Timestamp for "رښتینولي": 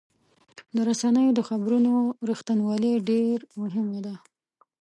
2.29-2.93